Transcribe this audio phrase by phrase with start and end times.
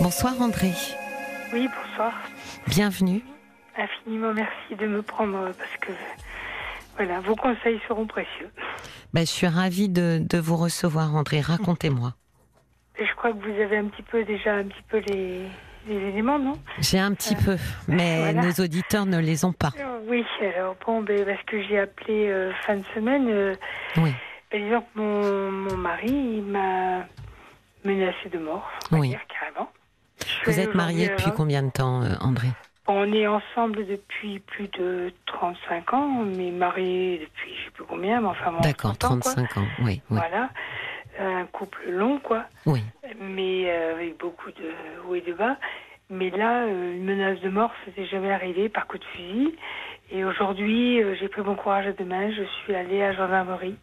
[0.00, 0.72] Bonsoir André.
[1.52, 2.12] Oui, bonsoir.
[2.66, 3.22] Bienvenue.
[3.76, 5.92] Infiniment merci de me prendre parce que
[6.96, 8.50] voilà, vos conseils seront précieux.
[9.12, 11.40] Ben, je suis ravie de, de vous recevoir André.
[11.40, 12.14] Racontez-moi.
[12.98, 15.42] Je crois que vous avez un petit peu déjà un petit peu les,
[15.86, 16.58] les éléments, non?
[16.80, 17.56] J'ai un petit peu,
[17.86, 18.42] mais voilà.
[18.42, 19.70] nos auditeurs ne les ont pas.
[19.78, 20.24] Euh, Oui,
[20.56, 23.54] alors bon, ben, parce que j'ai appelé euh, fin de semaine, euh,
[23.96, 24.12] Oui,
[24.50, 27.04] ben, disons que mon, mon mari, m'a
[27.84, 29.08] menacé de mort, on va Oui.
[29.10, 29.70] dire carrément.
[30.46, 32.48] Vous êtes marié aujourd'hui, depuis combien de temps, euh, André
[32.86, 38.20] On est ensemble depuis plus de 35 ans, mais mariés depuis je sais plus combien,
[38.20, 39.32] mais enfin D'accord, 30 ans, quoi.
[39.34, 39.66] 35 ans.
[39.80, 40.48] Oui, oui, Voilà,
[41.20, 42.44] un couple long, quoi.
[42.66, 42.82] oui.
[43.20, 44.72] mais euh, avec beaucoup de
[45.08, 45.56] hauts et de bas.
[46.10, 49.54] Mais là, euh, une menace de mort, c'était jamais arrivé par coup de fusil.
[50.10, 52.30] Et aujourd'hui, j'ai pris mon courage à deux mains.
[52.30, 53.76] Je suis allée à gendarmerie.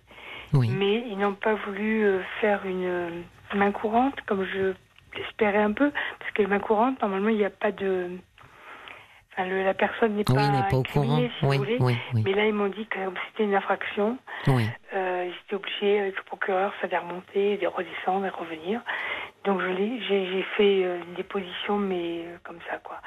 [0.54, 0.70] oui.
[0.72, 2.04] Mais ils n'ont pas voulu
[2.42, 3.24] faire une
[3.54, 4.74] main courante, comme je
[5.18, 5.92] l'espérais un peu.
[6.20, 8.10] Parce que les mains courantes, normalement, il n'y a pas de...
[9.34, 11.18] Enfin, le- la personne n'est Oui, pas, il n'est pas au courant.
[11.18, 12.98] si Oui, vous oui, Mais là, ils m'ont dit que
[13.32, 14.18] c'était une infraction,
[14.48, 18.82] euh, ils étaient obligés, avec le procureur, ça de remonter, de redescendre et revenir.
[19.44, 23.00] Donc je l'ai, j'ai, fait euh, une déposition, mais euh, comme ça, quoi.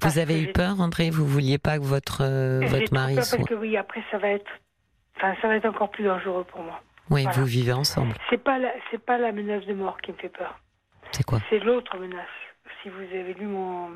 [0.00, 1.10] Parce Vous avez que eu peur, André?
[1.10, 3.38] Vous vouliez pas que votre euh, votre mari peur soit.
[3.38, 4.50] Parce que oui, après, ça va être,
[5.16, 6.80] enfin, ça va être encore plus dangereux pour moi.
[7.10, 7.36] Oui, voilà.
[7.38, 8.14] vous vivez ensemble.
[8.30, 8.58] C'est pas
[8.90, 10.58] c'est pas la menace de mort qui me fait peur.
[11.16, 12.26] C'est quoi C'est l'autre menace.
[12.82, 13.88] Si vous avez lu mon,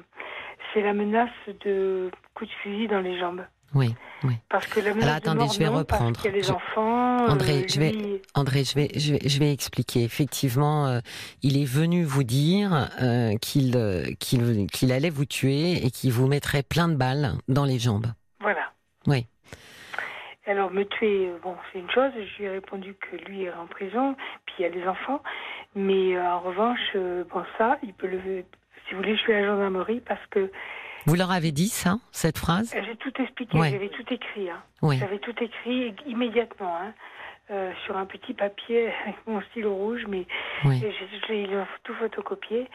[0.73, 1.29] c'est la menace
[1.65, 3.43] de coup de fusil dans les jambes.
[3.75, 4.35] Oui, oui.
[4.49, 6.13] Parce que la menace Alors, attendez, de mort, je vais non, reprendre.
[6.15, 7.27] Parce y a les Je- enfants.
[7.29, 10.03] André, euh, je vais- lui- André, je vais, je vais, je vais expliquer.
[10.03, 10.99] Effectivement, euh,
[11.43, 13.77] il est venu vous dire euh, qu'il
[14.19, 18.07] qu'il qu'il allait vous tuer et qu'il vous mettrait plein de balles dans les jambes.
[18.41, 18.73] Voilà.
[19.07, 19.27] Oui.
[20.51, 22.11] Alors, me tuer, euh, bon, c'est une chose.
[22.17, 25.23] Je lui ai répondu que lui est en prison, puis il y a les enfants.
[25.77, 28.21] Mais euh, en revanche, euh, bon, ça, il peut le.
[28.89, 30.51] Si vous voulez, je suis à la gendarmerie parce que
[31.07, 32.75] Vous leur avez dit ça, cette phrase?
[32.75, 33.71] J'ai tout expliqué, Ouais.
[33.71, 34.51] j'avais tout écrit.
[34.51, 34.61] Hein.
[34.83, 34.99] Oui.
[34.99, 36.93] J'avais tout écrit immédiatement, hein,
[37.51, 40.27] euh, sur un petit papier avec mon stylo rouge, mais
[40.65, 40.81] Oui.
[40.81, 41.49] j'ai-
[41.85, 42.69] tout photocopié.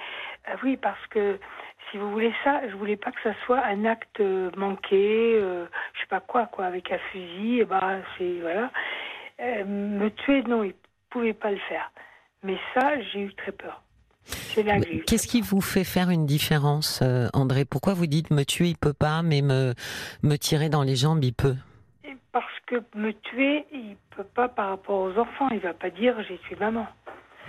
[0.49, 1.39] Euh, oui, parce que
[1.89, 5.65] si vous voulez ça, je voulais pas que ça soit un acte euh, manqué, euh,
[5.93, 7.59] je sais pas quoi, quoi, avec un fusil.
[7.61, 8.71] Et bah, c'est voilà.
[9.65, 10.75] Me tuer, non, ils
[11.09, 11.91] pouvaient pas le faire.
[12.43, 13.81] Mais ça, j'ai eu très peur.
[15.05, 17.03] Qu'est-ce qui vous fait faire une différence,
[17.33, 17.65] André?
[17.65, 19.73] Pourquoi vous dites me tuer il peut pas, mais me
[20.23, 21.55] me tirer dans les jambes il peut?
[22.65, 25.49] Que me tuer, il peut pas par rapport aux enfants.
[25.51, 26.87] Il va pas dire j'ai tué maman.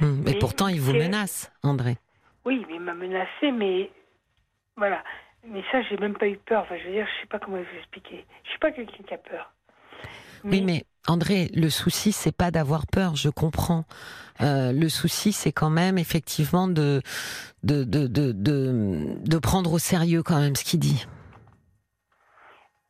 [0.00, 1.96] Hmm, Mais pourtant il vous menace, André.
[2.44, 3.90] Oui, mais il m'a menacé, mais
[4.76, 5.02] voilà.
[5.48, 6.62] Mais ça, j'ai même pas eu peur.
[6.62, 8.24] Enfin, je veux dire, je sais pas comment vous expliquer.
[8.44, 9.52] Je suis pas quelqu'un qui a peur.
[10.44, 13.84] Oui, mais André, le souci, c'est pas d'avoir peur, je comprends.
[14.40, 17.00] Euh, le souci, c'est quand même effectivement de
[17.62, 21.06] de, de, de, de, de prendre au sérieux quand même ce qu'il dit.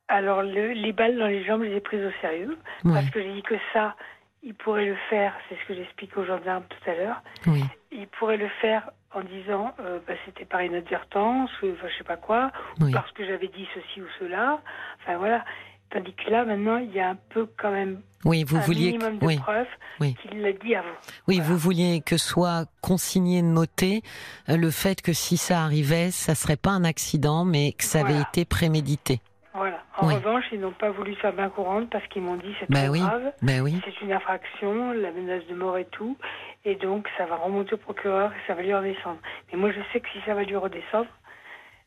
[0.09, 2.57] Alors, le- les balles dans les jambes, je les ai prises au sérieux.
[2.85, 3.97] Ouais, Parce que j'ai dit que ça,
[4.43, 5.35] il pourrait le faire.
[5.49, 7.23] C'est ce que j'explique aux gendarmes tout à l'heure.
[7.47, 11.99] oui, Il pourrait le faire en disant euh, bah, c'était par inadvertance, ou enfin, je
[11.99, 12.93] sais pas quoi, oui.
[12.93, 14.61] parce que j'avais dit ceci ou cela.
[15.03, 15.45] Enfin, voilà.
[15.91, 18.91] Tandis que là, maintenant, il y a un peu quand même Oui, vous un vouliez,
[18.93, 19.67] minimum que- de oui, preuves
[20.01, 20.15] oui.
[20.17, 20.89] qu'il l'a dit avant.
[21.29, 21.43] oui, Voilà.
[21.51, 24.03] vous vouliez que soit consigné, noté
[24.49, 28.01] euh, le fait que si ça arrivait, ça serait pas un accident, mais que ça
[28.01, 29.21] avait été prémédité.
[29.57, 29.83] Voilà.
[29.97, 30.15] En Oui.
[30.15, 32.93] revanche, ils n'ont pas voulu faire main courante parce qu'ils m'ont dit c'est Ben trop
[32.93, 33.01] oui.
[33.01, 36.17] grave, oui, c'est une infraction, la menace de mort et tout,
[36.65, 39.19] et donc ça va remonter au procureur et ça va lui redescendre.
[39.51, 41.09] Mais moi, je sais que si ça va lui redescendre,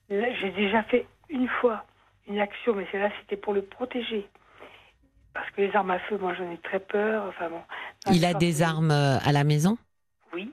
[0.09, 1.85] j'ai déjà fait une fois
[2.28, 4.28] une action, mais celle-là, c'était pour le protéger.
[5.34, 7.25] Parce que les armes à feu, moi, j'en ai très peur.
[7.30, 7.62] Enfin bon.
[8.12, 9.78] il a des armes euh, à la maison,
[10.34, 10.51] Oui.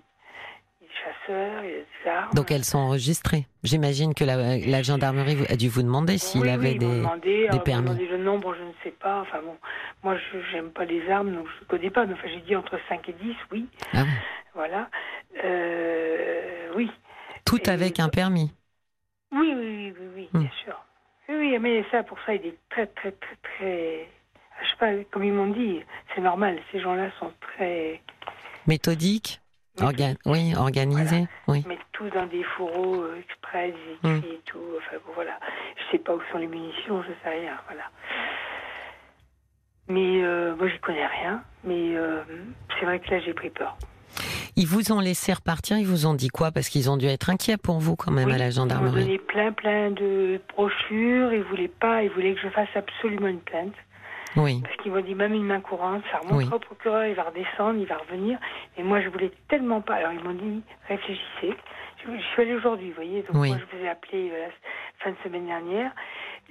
[1.28, 2.30] Il a des armes.
[2.34, 3.46] donc elles sont enregistrées.
[3.62, 6.86] J'imagine que la, la gendarmerie a dû vous demander s'il oui, avait oui, des.
[6.86, 7.84] demandé, ils m'ont permis.
[7.90, 9.20] demandé le nombre, je ne sais pas.
[9.22, 9.56] Enfin bon,
[10.02, 12.06] moi, je j'aime pas les armes, donc je ne connais pas.
[12.06, 13.66] Mais enfin, j'ai dit entre 5 et 10, oui.
[13.94, 14.04] Ah.
[14.54, 14.88] Voilà.
[15.44, 16.90] Euh, oui.
[17.44, 18.52] Tout Et- avec un permis.
[19.32, 20.40] Oui, oui, oui, oui, Hmm.
[20.40, 20.80] bien sûr.
[21.28, 24.08] Oui, mais ça, pour ça, il est très, très, très, très.
[24.62, 25.80] Je sais pas, comme ils m'ont dit,
[26.14, 26.58] c'est normal.
[26.72, 28.00] Ces gens-là sont très.
[28.66, 29.40] Méthodique
[29.80, 31.26] Orga- Oui, organisé.
[31.48, 31.62] Oui.
[31.64, 34.58] Ils mettent tout dans des fourreaux euh, exprès, des écrits et tout.
[34.78, 35.38] Enfin, bon, voilà.
[35.76, 37.52] Je sais pas où sont les munitions, je sais rien.
[37.66, 37.84] Voilà.
[39.88, 41.42] Mais euh, moi, j'y connais rien.
[41.64, 42.22] Mais euh,
[42.78, 43.76] c'est vrai que là, j'ai pris peur.
[44.58, 46.50] Ils vous ont laissé repartir, ils vous ont dit quoi?
[46.50, 48.54] Parce qu'ils ont dû être inquiets pour vous quand même Oui, à la Ils m'ont
[48.62, 49.02] gendarmerie.
[49.02, 51.32] donné plein, plein de brochures.
[51.34, 53.74] Ils voulaient pas, ils voulaient que je fasse absolument une plainte.
[54.36, 54.60] Oui.
[54.62, 57.78] Parce qu'ils m'ont dit même une main courante, ça remontera au procureur, il va redescendre,
[57.78, 58.38] il va revenir.
[58.76, 59.94] Et moi, je voulais tellement pas.
[59.94, 61.54] Alors, ils m'ont dit, réfléchissez.
[62.04, 63.22] Je, suis allée aujourd'hui, vous voyez.
[63.22, 65.90] Donc, moi, je vous ai appelé euh, la fin de semaine dernière.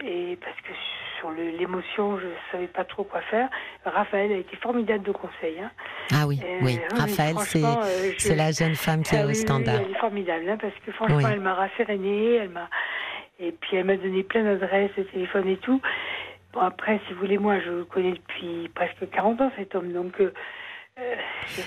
[0.04, 0.74] Et parce que
[1.20, 3.48] sur l'émotion, je savais pas trop quoi faire.
[3.86, 5.58] Raphaël a été formidable de conseil.
[5.62, 5.72] Hein.
[6.14, 6.80] Ah oui, oui.
[6.98, 9.76] Raphaël, euh, c'est la jeune femme qui ah est au standard.
[9.76, 12.68] elle est formidable, hein, parce que franchement, elle m'a rassérénée, elle m'a
[13.40, 15.82] et puis elle m'a donné plein d'adresses de téléphone et tout.
[16.56, 19.92] Bon après, si vous voulez, moi, je le connais depuis presque 40 ans cet homme,
[19.92, 20.20] donc.
[20.22, 20.32] Euh,
[20.98, 21.16] euh,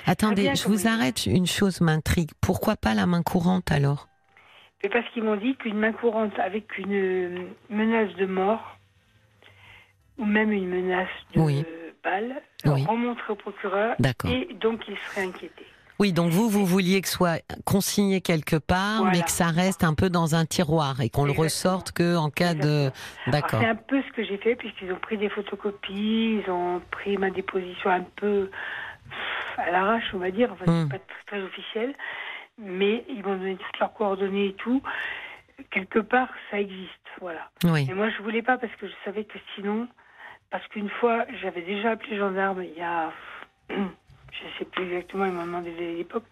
[0.06, 1.26] Attendez, je vous arrête.
[1.26, 2.30] Une chose m'intrigue.
[2.40, 4.08] Pourquoi pas la main courante alors?
[4.82, 8.78] Mais parce qu'ils m'ont dit qu'une main courante avec une menace de mort
[10.16, 11.64] ou même une menace de
[12.02, 13.94] balle remonterait au procureur
[14.24, 15.66] et donc il serait inquiété.
[15.98, 19.94] Oui, donc vous, vous vouliez que soit consigné quelque part, mais que ça reste un
[19.94, 22.90] peu dans un tiroir et qu'on le ressorte que en cas de.
[23.26, 23.60] D'accord.
[23.60, 27.16] C'est un peu ce que j'ai fait puisqu'ils ont pris des photocopies, ils ont pris
[27.16, 28.48] ma déposition un peu
[29.56, 30.88] à l'arrache, on va dire, enfin, hmm.
[30.88, 31.94] pas très, officiel,
[32.58, 34.82] mais ils m'ont donné toutes leurs coordonnées et tout.
[35.70, 37.50] Quelque part, ça existe, voilà.
[37.64, 37.88] Oui.
[37.90, 39.88] Et moi, je voulais pas parce que je savais que sinon,
[40.50, 43.10] parce qu'une fois, j'avais déjà appelé gendarme il y a
[44.32, 46.24] je ne sais plus exactement, il m'a demandé à l'époque,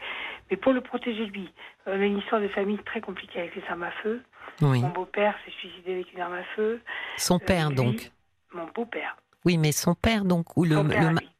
[0.50, 1.50] mais pour le protéger lui.
[1.86, 4.22] On a une histoire de famille très compliquée avec les armes à feu.
[4.60, 6.80] Mon beau-père s'est suicidé avec une arme à feu.
[7.16, 8.10] Son père, euh, donc
[8.52, 9.16] Mon beau-père.
[9.44, 10.76] Oui, mais son père, donc, ou le.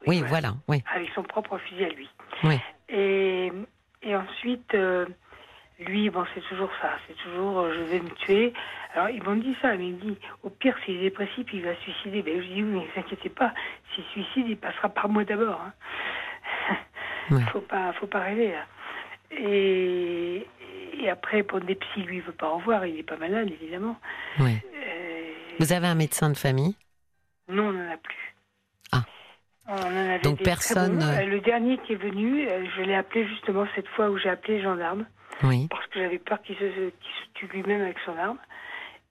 [0.05, 0.53] oui, voilà.
[0.67, 2.09] oui, Avec son propre fusil à lui.
[2.43, 2.57] Oui.
[2.89, 3.51] Et,
[4.01, 5.05] et ensuite, euh,
[5.79, 6.91] lui, bon, c'est toujours ça.
[7.07, 8.53] C'est toujours, euh, je vais me tuer.
[8.93, 11.75] Alors, ils m'ont dit ça, mais il dit, au pire, s'il est dépressif, il va
[11.75, 12.21] se suicider.
[12.21, 13.53] Ben, je dis, oui, mais ne vous inquiétez pas.
[13.93, 15.61] S'il suicide, il passera par moi d'abord.
[15.61, 15.73] Hein.
[17.31, 18.53] Il Faut pas, faut pas rêver.
[19.31, 20.47] Et,
[20.99, 22.85] et après, pour des psy, lui, il veut pas en voir.
[22.85, 23.97] Il est pas malade, évidemment.
[24.39, 24.53] Euh,
[25.59, 26.75] Vous avez un médecin de famille?
[27.49, 28.35] Non, on n'en a plus.
[28.91, 29.03] Ah.
[30.23, 31.01] Donc personne.
[31.01, 34.29] Euh, le dernier qui est venu, euh, je l'ai appelé justement cette fois où j'ai
[34.29, 35.05] appelé les gendarmes.
[35.43, 35.67] Oui.
[35.69, 36.91] Parce que j'avais peur qu'il se, se
[37.33, 38.37] tue lui-même avec son arme.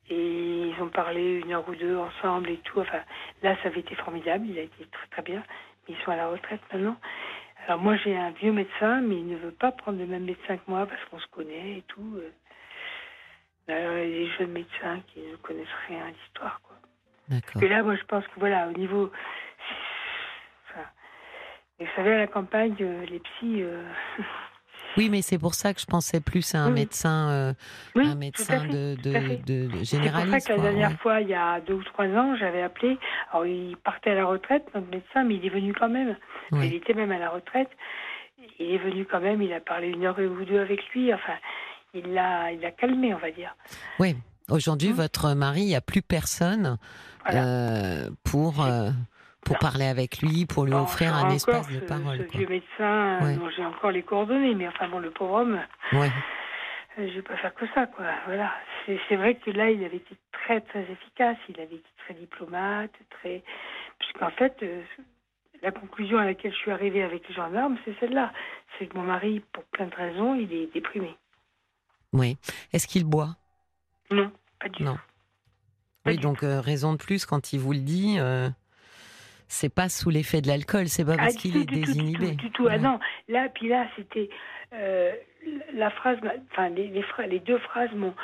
[0.08, 2.80] Et ils ont parlé une heure ou deux ensemble et tout.
[2.80, 3.00] Enfin,
[3.42, 4.46] là, ça avait été formidable.
[4.48, 5.42] Il a été très très bien.
[5.88, 6.96] Ils sont à la retraite maintenant.
[7.66, 10.56] Alors moi j'ai un vieux médecin, mais il ne veut pas prendre le même médecin
[10.56, 12.20] que moi parce qu'on se connaît et tout.
[13.68, 16.60] Alors, il y a des jeunes médecins qui ne connaissent rien à l'histoire.
[17.28, 17.62] D'accord.
[17.62, 19.10] Et là, moi je pense que voilà, au niveau...
[20.70, 20.86] Enfin,
[21.80, 23.64] vous savez, à la campagne, euh, les psys...
[24.96, 27.52] Oui, mais c'est pour ça que je pensais plus à un médecin, euh,
[27.96, 29.92] un médecin de, de, de, généraliste.
[29.92, 32.62] C'est pour ça que la dernière fois, il y a deux ou trois ans, j'avais
[32.62, 32.98] appelé.
[33.30, 36.16] Alors, il partait à la retraite, notre médecin, mais il est venu quand même.
[36.52, 37.70] Il était même à la retraite.
[38.58, 39.42] Il est venu quand même.
[39.42, 41.12] Il a parlé une heure ou deux avec lui.
[41.12, 41.34] Enfin,
[41.94, 43.54] il l'a, il l'a calmé, on va dire.
[43.98, 44.16] Oui.
[44.48, 44.94] Aujourd'hui, hum.
[44.94, 46.78] votre mari, il n'y a plus personne
[47.32, 48.64] euh, pour.
[48.64, 48.90] Euh,
[49.46, 52.18] pour parler avec lui, pour lui offrir un espace de parole.
[52.18, 55.60] Ce vieux médecin, dont j'ai encore les coordonnées, mais enfin bon, le pauvre homme,
[55.92, 56.10] ouais.
[56.98, 58.06] Euh, je vais pas faire que ça, quoi.
[58.26, 58.52] Voilà.
[58.86, 62.92] C'est vrai que là, il avait été très très efficace, il avait été très diplomate,
[63.10, 63.42] très,
[63.98, 64.82] puisqu'en fait, euh,
[65.62, 68.32] la conclusion à laquelle je suis arrivée avec les gendarmes, c'est celle-là,
[68.78, 71.14] c'est que mon mari, pour plein de raisons, il est déprimé.
[72.12, 72.38] Oui.
[72.72, 73.36] Est-ce qu'il boit?
[74.10, 74.94] Non, pas du non.
[74.94, 75.00] tout.
[76.06, 78.18] oui, donc euh, raison de plus quand il vous le dit
[79.48, 82.32] c'est pas sous l'effet de l'alcool, c'est pas ah, parce qu'il est désinhibé.
[82.32, 82.98] du tout, Ah non,
[83.28, 84.28] là, puis là, c'était
[84.74, 85.12] euh,
[85.74, 86.18] la phrase,
[86.50, 86.88] enfin les,
[87.28, 88.14] les, deux phrases m'ont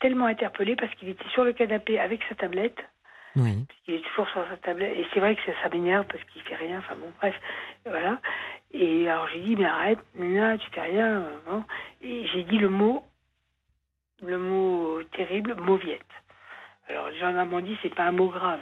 [0.00, 2.78] tellement interpellée parce qu'il était sur le canapé avec sa tablette.
[3.36, 3.64] Oui.
[3.86, 4.96] Il est toujours sur sa tablette.
[4.96, 6.80] Et c'est vrai que ça, ça m'énerve parce qu'il fait rien.
[6.80, 7.34] Enfin bon, bref,
[7.86, 8.20] voilà.
[8.72, 11.24] Et alors j'ai dit, mais arrête, Nina, tu fais rien.
[11.48, 11.64] Hein.
[12.02, 13.04] Et j'ai dit le mot,
[14.22, 16.02] le mot terrible, mauviette.
[16.88, 18.60] Alors les gens m'ont dit, c'est pas un mot grave.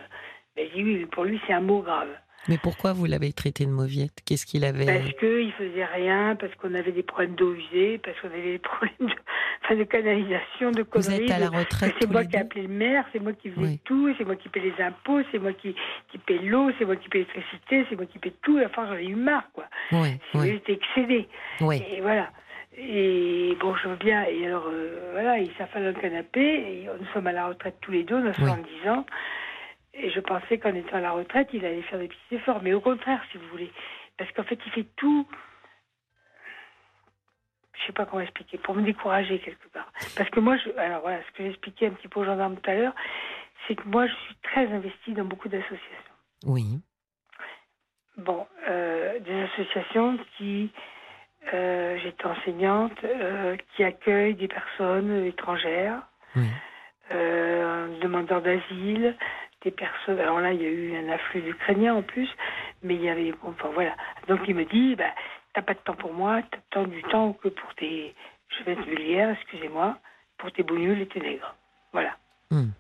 [0.57, 2.09] Ben, oui, pour lui, c'est un mot grave.
[2.49, 4.23] Mais pourquoi vous l'avez traité de mauviette?
[4.25, 8.19] Qu'est-ce qu'il avait Parce qu'il faisait rien, parce qu'on avait des problèmes d'eau usée, parce
[8.21, 9.15] qu'on avait des problèmes de,
[9.63, 11.17] enfin, de canalisation, de conneries.
[11.17, 13.51] Vous êtes à la retraite C'est moi qui ai appelé le maire, c'est moi qui
[13.51, 15.75] faisais tout, c'est moi qui paie les impôts, c'est moi qui,
[16.11, 18.59] qui paie l'eau, c'est moi qui paie l'électricité, c'est moi qui paie tout.
[18.65, 19.67] Enfin, j'en ai eu marre, quoi.
[19.93, 20.53] Oui, oui.
[20.53, 21.29] J'étais excédé.
[21.61, 21.83] Oui.
[21.93, 22.31] Et voilà.
[22.79, 24.25] Et bon, je veux bien.
[24.25, 26.41] Et alors, euh, voilà, il s'affale dans le canapé.
[26.41, 29.05] Et nous sommes à la retraite tous les deux, on a 70 ans.
[29.95, 32.63] Et je pensais qu'en étant à la retraite, il allait faire des petits efforts.
[32.63, 33.73] Mais au contraire, si vous voulez.
[34.17, 35.27] Parce qu'en fait, il fait tout.
[37.75, 39.91] Je ne sais pas comment expliquer, pour me décourager quelque part.
[40.17, 42.71] Parce que moi, je, alors voilà, ce que j'expliquais un petit peu aux gendarmes tout
[42.71, 42.95] à l'heure,
[43.67, 46.15] c'est que moi, je suis très investie dans beaucoup d'associations.
[46.45, 46.81] Oui.
[48.19, 50.71] Bon, euh, des associations qui,
[51.55, 56.03] euh, j'étais enseignante, euh, qui accueillent des personnes étrangères,
[56.37, 56.49] oui.
[58.03, 59.17] demandeurs d'asile,
[59.69, 60.19] personne.
[60.19, 62.29] Alors là, il y a eu un afflux d'Ukrainiens en plus,
[62.83, 63.35] mais il y avait.
[63.43, 63.95] Enfin voilà.
[64.29, 65.13] Donc il me dit, bah,
[65.53, 68.15] t'as pas de temps pour moi, t'as tant du temps que pour tes.
[68.59, 69.99] Je vais être vulgaire, excusez-moi,
[70.39, 71.55] pour tes bougnules et tes nègres.
[71.93, 72.17] Voilà.
[72.51, 72.71] Hmm.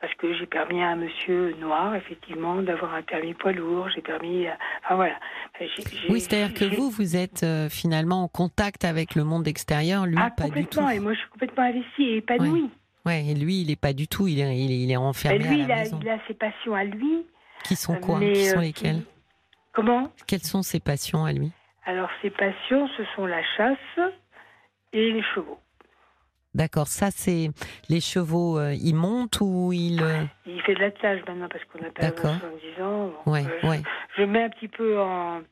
[0.00, 3.90] Parce que j'ai permis à un monsieur noir, effectivement, d'avoir un permis poids lourd.
[3.90, 4.46] J'ai permis.
[4.84, 5.14] Enfin voilà.
[5.58, 10.06] J'ai- Oui, c'est-à-dire que vous, vous êtes euh, finalement en contact avec le monde extérieur,
[10.06, 10.88] lui, Ah, pas du tout.
[10.88, 12.70] Et moi, je suis complètement investie et épanouie.
[13.06, 14.28] Ouais, et lui, il est pas du tout.
[14.28, 15.98] Il est, il est, il est Et enfermé lui, à il la a, maison.
[16.02, 17.26] il a ses passions à lui.
[17.64, 19.06] Qui sont quoi mais, Qui sont euh, lesquelles qui-
[19.72, 21.50] Comment Quelles sont ses passions à lui
[21.86, 24.12] Alors, ses passions, ce sont la chasse
[24.92, 25.58] et les chevaux.
[26.52, 27.50] D'accord, ça c'est
[27.88, 28.58] les chevaux.
[28.58, 32.02] euh, ils montent ou ils euh, Il fait de l'attelage maintenant parce qu'on a pas
[32.02, 32.34] D'accord.
[32.40, 33.12] 70 ans.
[33.24, 33.82] Bon, Ouais, euh, je- ouais.
[34.16, 35.42] Je, mets un petit peu en.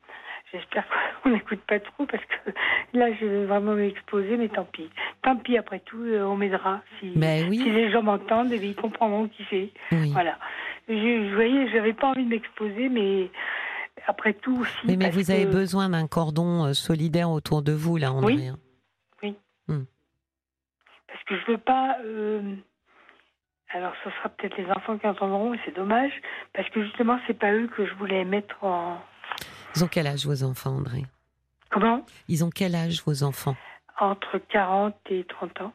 [0.53, 0.85] J'espère
[1.23, 2.51] qu'on n'écoute pas trop parce que
[2.95, 4.89] là, je vais vraiment m'exposer, mais tant pis.
[5.23, 6.81] Tant pis, après tout, euh, on m'aidera.
[7.01, 9.71] Si, Ben si oui, les gens m'entendent, ils comprendront qui c'est.
[9.93, 10.11] oui.
[10.13, 10.39] Voilà.
[10.89, 13.31] Je, je voyais, j'avais pas envie de m'exposer, mais
[14.07, 14.97] après tout, aussi.
[14.97, 18.37] Mais, vous avez besoin d'un cordon euh, solidaire autour de vous, là, André.
[19.23, 19.37] Oui.
[19.69, 19.85] hein.
[21.09, 21.97] Parce que je veux pas.
[22.05, 22.41] euh,
[23.75, 26.13] Alors, ce sera peut-être les enfants qui entendront, et c'est dommage,
[26.55, 28.99] parce que justement, c'est pas eux que je voulais mettre en.
[29.77, 31.05] Ils ont quel âge vos enfants, André?
[31.71, 32.05] Comment?
[32.29, 33.57] Ils ont quel âge vos enfants?
[34.01, 35.73] Entre 40 et 30 ans.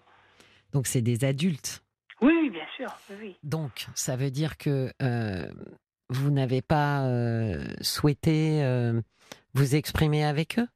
[0.71, 1.83] Donc c'est des adultes.
[2.21, 2.87] Oui, bien sûr.
[3.21, 3.37] oui.
[3.43, 5.45] Donc ça veut dire que euh,
[6.09, 8.99] vous n'avez pas euh, souhaité euh,
[9.53, 10.67] vous exprimer avec eux?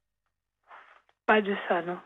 [1.26, 1.98] Pas de ça, non.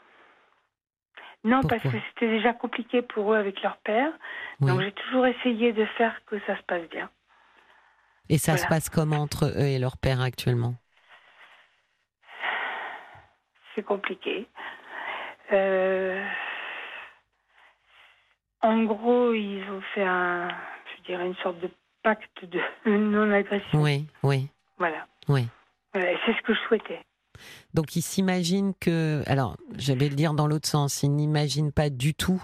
[1.45, 4.13] Non, parce que c'était déjà compliqué pour eux avec leur père.
[4.61, 4.69] Oui.
[4.69, 7.11] Donc, j'ai toujours essayé de faire que ça se passe bien.
[8.29, 10.75] Et ça se passe comment entre eux et leur père actuellement?
[13.75, 14.47] C'est compliqué.
[15.53, 16.23] Euh,
[18.63, 20.49] En gros, ils ont fait un,
[20.97, 21.71] je dirais, une sorte de
[22.03, 23.81] pacte de non-agression.
[23.83, 24.49] Oui, oui,
[24.79, 25.07] Voilà.
[25.29, 25.49] oui.
[25.95, 27.01] Voilà, c'est ce que je souhaitais.
[27.75, 31.91] Donc ils s'imaginent que, alors je vais le dire dans l'autre sens, ils n'imaginent pas
[31.91, 32.43] du tout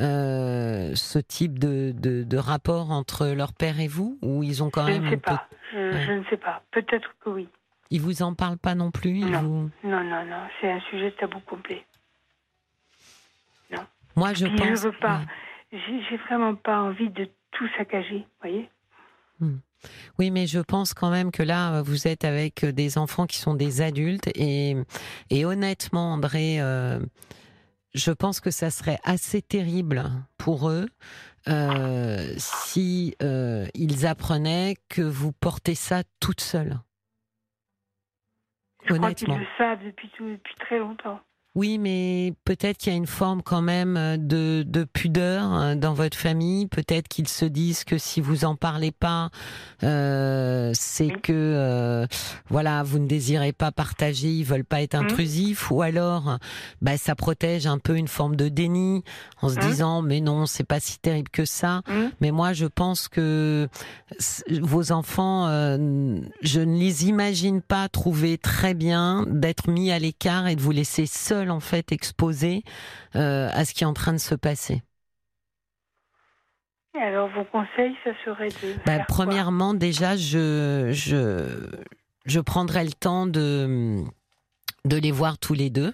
[0.00, 4.70] euh, ce type de, de, de rapport entre leur père et vous, ou ils ont
[4.70, 5.46] quand je même ne sais pas.
[5.72, 6.04] Je, Ouais.
[6.06, 6.62] je ne sais pas.
[6.70, 7.48] Peut-être que oui.
[7.92, 9.42] Ils vous en parlent pas non plus Non.
[9.42, 10.42] vous- Non, non, non.
[10.60, 11.84] C'est un sujet tabou complet.
[14.14, 14.66] Moi je Puis pense.
[14.68, 15.20] je veux pas.
[15.72, 15.78] ouais.
[16.10, 18.26] J'ai vraiment pas envie de tout saccager.
[18.42, 18.68] Voyez
[20.18, 23.54] Oui, mais je pense quand même que là, vous êtes avec des enfants qui sont
[23.54, 24.76] des adultes et,
[25.30, 27.00] et honnêtement, André, euh,
[27.94, 30.02] je pense que ça serait assez terrible
[30.36, 30.86] pour eux
[31.48, 36.78] euh, si euh, ils apprenaient que vous portez ça toute seule.
[38.92, 41.20] Je crois qu'ils le savent depuis, tout, depuis très longtemps.
[41.54, 45.92] Oui, mais peut-être qu'il y a une forme quand même de, de pudeur euh, dans
[45.92, 46.66] votre famille.
[46.66, 49.28] Peut-être qu'ils se disent que si vous en parlez pas,
[49.82, 51.20] euh, c'est Oui.
[51.22, 52.06] que euh,
[52.48, 55.02] voilà, vous ne désirez pas partager, ils veulent pas être Mhm.
[55.04, 56.38] intrusifs, ou alors,
[56.80, 59.04] bah, ça protège un peu une forme de déni
[59.42, 59.60] en se Mhm.
[59.60, 61.82] disant mais non, c'est pas si terrible que ça.
[62.22, 63.68] Mais moi, je pense que
[64.48, 70.46] vos enfants, euh, je ne les imagine pas trouver très bien d'être mis à l'écart
[70.48, 71.04] et de vous laisser
[71.42, 72.62] seul en fait exposé
[73.16, 74.82] euh, à ce qui est en train de se passer.
[76.94, 78.74] Et Alors, vos conseils, ça serait de.
[78.84, 79.24] Bah, faire quoi?
[79.24, 81.66] premièrement, déjà, je, je,
[82.26, 84.02] je prendrai le temps de,
[84.84, 85.92] de les voir tous les deux.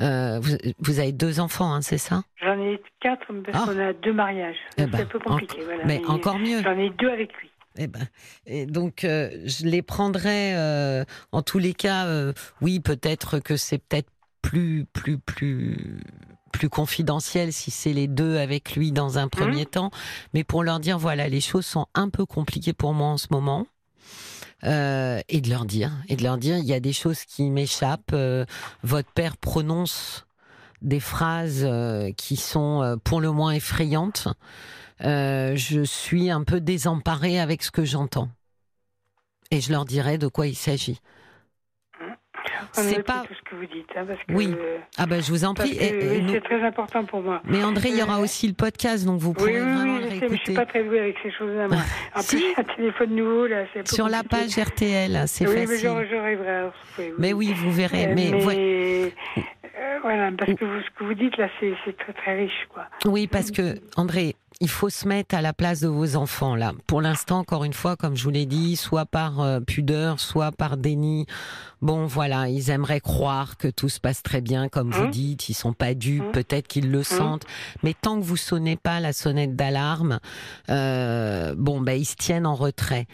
[0.00, 2.22] Euh, vous, vous avez deux enfants, hein, c'est ça?
[2.36, 3.72] J'en ai quatre parce Ah.
[3.72, 4.56] qu'on a deux mariages.
[4.78, 5.60] Eh Donc, ben, c'est un peu compliqué.
[5.64, 5.84] voilà.
[5.84, 6.62] Mais Mais encore mieux.
[6.62, 7.50] J'en ai deux avec lui.
[7.78, 8.06] Eh ben,
[8.44, 12.06] et donc euh, je les prendrai euh, en tous les cas.
[12.60, 14.10] oui, peut-être que c'est peut-être
[14.42, 16.00] plus plus plus
[16.52, 19.90] plus confidentiel si c'est les deux avec lui dans un premier temps.
[20.34, 23.28] Mais pour leur dire voilà, les choses sont un peu compliquées pour moi en ce
[23.30, 23.66] moment.
[24.64, 27.50] Euh, et de leur dire, et de leur dire, il y a des choses qui
[27.50, 28.12] m'échappent.
[28.12, 28.44] euh,
[28.84, 30.24] votre père prononce
[30.82, 34.28] des phrases euh, qui sont pour le moins effrayantes.
[35.00, 38.28] Je suis un peu désemparée avec ce que j'entends.
[39.50, 41.00] Et je leur dirai de quoi il s'agit.
[42.72, 44.54] C'est pas- tout ce que vous dites, hein, parce que, Oui.
[44.98, 45.76] Ah ben je vous en prie.
[45.80, 47.40] oui, nous- c'est très important pour moi.
[47.44, 49.94] Mais André, il y aura Euh, aussi le podcast, donc vous Oui, pourrez oui, vraiment
[49.96, 50.54] oui, le je sais, mais je suis réécouter.
[50.54, 51.78] pas très douée avec ces choses-là, moi.
[52.14, 52.36] En Si.
[52.36, 55.86] plus, un téléphone nouveau, là, c'est Sur la page RTL, c'est Oui, mais facile.
[55.88, 58.06] à retrouver, Mais oui, vous verrez.
[58.06, 59.12] Euh, mais mais, ouais.
[59.36, 62.66] euh, voilà, parce que vous, ce que vous dites là, c'est c'est très très riche,
[62.72, 62.86] quoi.
[63.06, 66.72] Oui, parce que André, il faut se mettre à la place de vos enfants là.
[66.86, 70.52] Pour l'instant, encore une fois, comme je vous l'ai dit, soit par euh, pudeur, soit
[70.52, 71.26] par déni.
[71.80, 75.10] Bon, voilà, ils aimeraient croire que tout se passe très bien, comme vous Mmh.
[75.10, 75.48] dites.
[75.48, 76.32] Ils sont pas dupes, Mmh.
[76.32, 77.44] peut-être qu'ils le sentent.
[77.82, 80.20] Mais tant que vous sonnez pas la sonnette d'alarme,
[80.70, 83.06] euh, bon, ben ils se tiennent en retrait.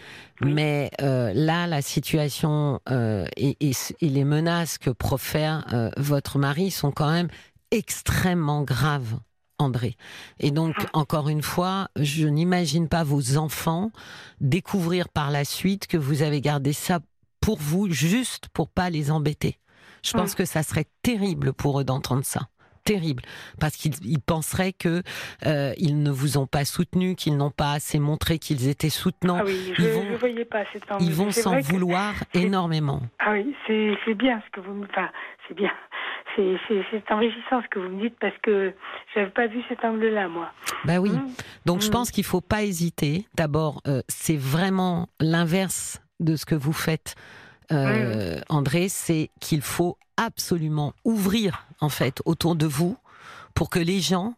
[0.43, 6.39] Mais euh, là, la situation euh, et, et, et les menaces que profère euh, votre
[6.39, 7.29] mari sont quand même
[7.71, 9.19] extrêmement graves.
[9.59, 9.97] André.
[10.41, 10.85] Et donc, Ah.
[10.93, 13.91] encore une fois, je n'imagine pas vos enfants
[14.41, 17.01] découvrir par la suite que vous avez gardé ça
[17.41, 19.59] pour vous, juste pour pas les embêter.
[20.05, 22.43] Je pense que ça serait terrible pour eux d'entendre ça.
[22.85, 23.23] Terrible.
[23.61, 25.03] Parce qu'ils ils penseraient que
[25.45, 29.39] euh, ils ne vous ont pas soutenu, qu'ils n'ont pas assez montré qu'ils étaient soutenants.
[29.41, 30.63] Ah oui, je ils vont- voyais pas.
[31.01, 33.03] Ils vont s'en vouloir énormément.
[33.19, 34.87] Ah oui, c'est c'est bien ce que vous me...
[34.87, 35.11] Enfin,
[35.47, 35.71] c'est bien.
[36.93, 38.73] C'est enrichissant ce que vous me dites parce que
[39.15, 40.51] j'avais pas vu cet angle-là, moi.
[40.85, 41.11] Bah oui.
[41.11, 41.33] Mmh.
[41.67, 41.93] Donc je Mm.
[41.93, 43.27] pense qu'il faut pas hésiter.
[43.35, 47.17] D'abord, euh, c'est vraiment l'inverse de ce que vous faites,
[47.73, 48.89] euh, André.
[48.89, 52.97] C'est qu'il faut absolument ouvrir en fait autour de vous
[53.55, 54.35] pour que les gens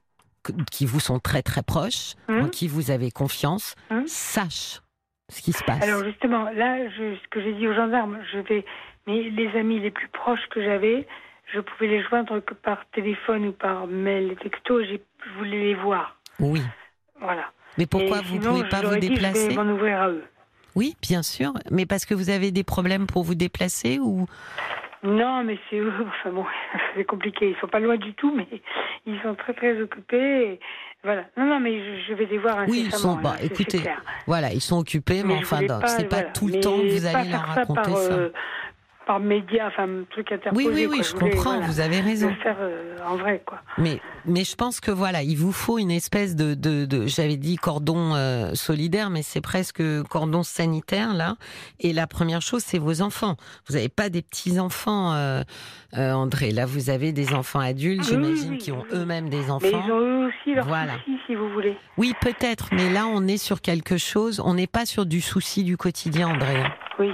[0.73, 3.75] qui vous sont très très proches, en qui vous avez confiance,
[4.07, 4.80] sachent
[5.28, 5.83] ce qui se passe.
[5.83, 8.64] Alors justement, là, je, ce que j'ai dit aux gendarmes, je vais...
[9.07, 11.07] Mais les amis les plus proches que j'avais,
[11.52, 14.83] je pouvais les joindre que par téléphone ou par mail, texto.
[14.83, 15.02] j'ai-
[15.38, 16.16] voulais les voir.
[16.38, 16.62] Oui.
[17.21, 17.50] Voilà.
[17.78, 20.00] Mais pourquoi Et vous sinon, pouvez pas vous ai dit, déplacer Je vais m'en ouvrir
[20.00, 20.25] à eux.
[20.76, 21.52] Oui, bien sûr.
[21.71, 24.26] Mais parce que vous avez des problèmes pour vous déplacer ou?
[25.02, 25.92] Non, mais c'est eux.
[26.07, 26.45] Enfin bon,
[26.95, 27.50] c'est compliqué.
[27.50, 28.47] Ils sont pas loin du tout, mais
[29.07, 30.52] ils sont très très occupés.
[30.52, 30.61] et
[31.02, 31.25] voilà.
[31.37, 33.80] Non, non, mais je, je vais les voir Oui, ils sont- bah, là, écoutez.
[34.26, 36.30] Voilà, ils sont occupés, mais, je enfin, c'est pas voilà.
[36.33, 38.12] tout le Mais temps que vous pas allez leur faire ça raconter par, ça.
[38.12, 38.28] euh,
[39.11, 40.64] par média, enfin, truc interposé.
[40.69, 41.05] Oui, oui, oui, quoi.
[41.05, 42.33] je voulais, comprends, voilà, vous avez raison.
[42.45, 43.59] Faire euh, en vrai, quoi.
[43.76, 47.37] Mais, mais je pense que voilà, il vous faut une espèce de, de, de j'avais
[47.37, 51.35] dit cordon euh, solidaire, mais c'est presque cordon sanitaire là.
[51.81, 53.35] Et la première chose, c'est vos enfants.
[53.69, 55.43] Vous n'avez pas des petits enfants, euh,
[55.93, 56.52] André.
[56.52, 59.83] Là, vous avez des enfants adultes, Oui, j'imagine, oui, qui ont eux-mêmes des Mais enfants.
[59.87, 60.93] ils ont eux aussi leurs Voilà.
[60.99, 61.76] soucis, si vous voulez.
[61.99, 64.40] Oui, peut-être, mais là, on est sur quelque chose.
[64.45, 66.62] On n'est pas sur du souci du quotidien, André.
[67.00, 67.11] Oui.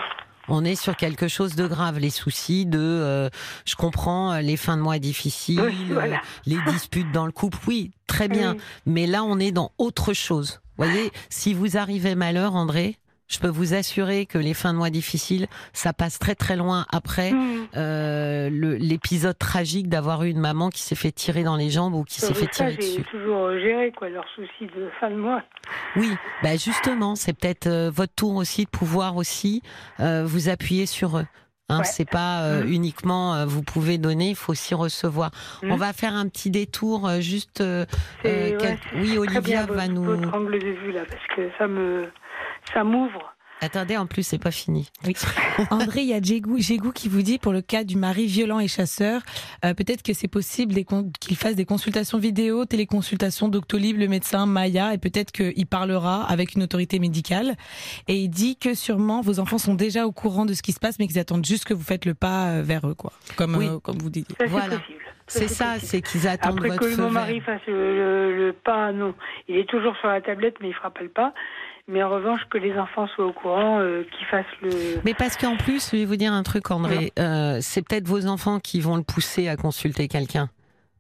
[0.49, 3.29] On est sur quelque chose de grave, les soucis de, euh,
[3.65, 6.17] je comprends, les fins de mois difficiles, Oui, voilà.
[6.17, 8.53] euh, les disputes dans le couple, oui, très bien.
[8.55, 8.61] Oui.
[8.87, 10.61] Mais là, on est dans autre chose.
[10.76, 12.97] Voyez, si vous arrivez malheur, André,
[13.28, 16.86] je peux vous assurer que les fins de mois difficiles, ça passe très très loin
[16.93, 17.69] après Mmh.
[17.76, 22.04] euh, l'épisode tragique d'avoir eu une maman qui s'est fait tirer dans les jambes ou
[22.04, 23.02] qui s'est Et fait tirer dessus.
[23.10, 25.43] toujours euh, géré, quoi, leurs soucis de fin de mois.
[25.97, 26.10] Oui,
[26.43, 29.62] bah justement, c'est peut-être euh, votre tour aussi de pouvoir aussi
[30.00, 31.26] euh, vous appuyer sur eux.
[31.69, 31.84] Hein, Ouais.
[31.84, 32.73] C'est pas euh, Mhm.
[32.73, 35.32] uniquement euh, vous pouvez donner, il faut aussi recevoir.
[35.65, 35.73] Mhm.
[35.73, 37.60] On va faire un petit détour euh, juste.
[37.60, 37.84] euh,
[38.25, 40.04] euh, ouais, Oui, Olivia va nous.
[40.04, 42.06] Votre angle de vue, là, parce que ça me...
[42.73, 43.33] Ça m'ouvre.
[43.63, 44.91] Attendez, en plus c'est pas fini.
[45.71, 48.61] André, il y a Jégou, Jégou qui vous dit pour le cas du mari violent
[48.61, 49.23] et chasseur,
[49.65, 50.75] euh, peut-être que c'est possible
[51.21, 56.55] qu'il fasse des consultations vidéo, téléconsultations Doctolib, le médecin, Maya, et peut-être qu'il parlera avec
[56.55, 57.55] une autorité médicale.
[58.09, 60.79] Et il dit que sûrement vos enfants sont déjà au courant de ce qui se
[60.79, 63.13] passe, mais qu'ils attendent juste que vous faites le pas euh, vers eux, quoi.
[63.37, 63.69] Comme, Oui.
[63.69, 64.35] euh, comme vous dites.
[64.39, 64.67] Ça, Voilà.
[64.73, 65.00] c'est possible.
[65.29, 68.93] C'est ça, c'est qu'ils attendent Après votre que mon mari fasse le, le- le pas,
[68.93, 69.13] non.
[69.49, 71.33] Il est toujours sur la tablette, mais il frappe le pas.
[71.89, 75.01] Mais en revanche, que les enfants soient au courant, euh, qu'ils fassent le...
[75.05, 77.13] Mais parce qu'en plus, je vais vous dire un truc, André.
[77.19, 80.49] euh, c'est peut-être vos enfants qui vont le pousser à consulter quelqu'un,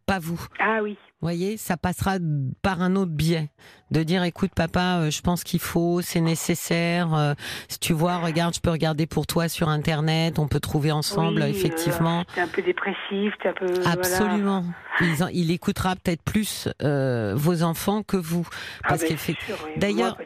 [0.06, 0.40] pas vous.
[0.60, 0.96] Ah oui.
[1.20, 2.18] voyez, ça passera
[2.62, 3.50] par un autre biais.
[3.90, 7.34] De dire, écoute, papa, euh, je pense qu'il faut, c'est nécessaire.
[7.68, 11.42] si tu vois, regarde, je peux regarder pour toi sur Internet, on peut trouver ensemble,
[11.42, 12.20] Oui, effectivement.
[12.20, 13.66] euh, t'es un peu dépressif, t'es un peu...
[13.86, 14.64] Absolument.
[15.32, 18.46] Il écoutera peut-être plus euh, vos enfants que vous.
[18.84, 19.72] Ah Parce ben, sûr, oui.
[19.76, 20.16] D'ailleurs,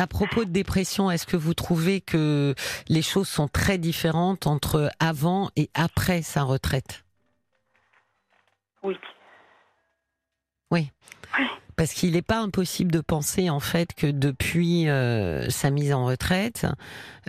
[0.00, 2.54] À propos de dépression, est-ce que vous trouvez que
[2.88, 7.04] les choses sont très différentes entre avant et après sa retraite?
[8.82, 8.96] Oui.
[10.70, 10.90] Oui.
[11.80, 16.04] Parce qu'il n'est pas impossible de penser en fait que depuis euh, sa mise en
[16.04, 16.66] retraite,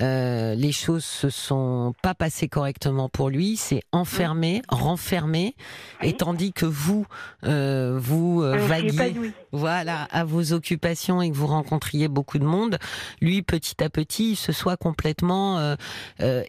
[0.02, 3.56] euh, les choses se sont pas passées correctement pour lui.
[3.56, 5.56] C'est enfermé, renfermé,
[6.02, 6.10] Oui.
[6.10, 7.06] et tandis que vous,
[7.46, 12.78] euh, vous vaguiez, voilà, à vos occupations et que vous rencontriez beaucoup de monde,
[13.22, 15.78] lui petit à petit, il se soit complètement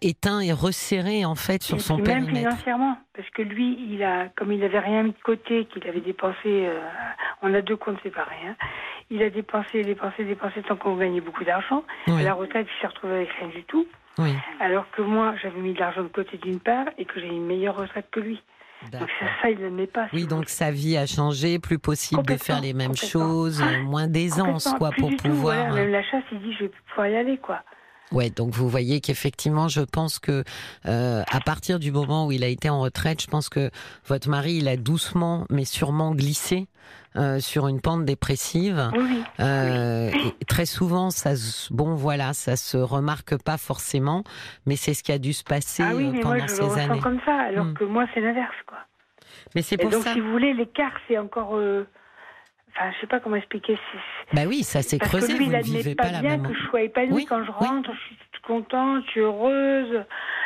[0.01, 2.51] éteint et resserré en fait sur Et son puis même périmètre.
[2.51, 6.01] financièrement, parce que lui, il a, comme il avait rien mis de côté, qu'il avait
[6.01, 6.81] dépensé, euh,
[7.42, 8.57] on a deux comptes séparés, hein,
[9.11, 11.85] il a dépensé, dépensé, dépensé tant qu'on gagnait beaucoup d'argent.
[12.07, 13.87] Oui, À la retraite, il s'est retrouvé avec rien du tout,
[14.18, 14.35] oui.
[14.61, 17.46] alors que moi, j'avais mis de l'argent de côté d'une part et que j'ai une
[17.46, 18.42] meilleure retraite que lui.
[18.90, 20.09] Donc ça, ça il n'aimait pas.
[20.12, 24.75] oui, donc sa vie a changé, plus possible de faire les mêmes choses, moins d'aisance,
[24.77, 25.72] quoi, pour pouvoir.
[25.72, 27.62] même la chasse, il dit, je vais pouvoir y aller, quoi.
[28.12, 30.44] Ouais, donc vous voyez qu'effectivement, je pense que
[30.87, 33.70] euh, à partir du moment où il a été en retraite, je pense que
[34.07, 36.66] votre mari, il a doucement mais sûrement glissé
[37.16, 38.90] euh, sur une pente dépressive.
[38.96, 41.33] Oui, euh, Et très souvent, ça,
[41.70, 44.25] bon voilà, ça se remarque pas forcément,
[44.66, 46.62] mais c'est ce qui a dû se passer ah oui, euh, pendant moi, je ces
[46.62, 47.01] le années.
[47.01, 47.75] comme ça, alors Hmm.
[47.75, 48.79] que moi, c'est l'inverse, quoi.
[49.55, 50.12] Mais c'est Et pour donc, ça.
[50.12, 51.57] si vous voulez, l'écart, c'est encore.
[51.57, 51.87] euh,
[52.75, 53.79] Enfin, je sais pas comment expliquer.
[54.33, 55.33] Bah oui, ça s'est Parce creusé.
[55.35, 57.45] que lui, vous il ne admet vivez pas, bien que je sois épanouie Oui, quand
[57.45, 57.66] je oui.
[57.68, 57.90] rentre.
[57.92, 58.16] Je suis
[58.47, 60.05] contente, je suis heureuse.